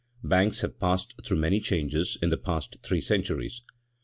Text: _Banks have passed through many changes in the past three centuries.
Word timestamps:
_Banks 0.27 0.61
have 0.61 0.79
passed 0.79 1.13
through 1.23 1.37
many 1.37 1.59
changes 1.59 2.17
in 2.23 2.31
the 2.31 2.37
past 2.37 2.79
three 2.81 3.01
centuries. 3.01 3.61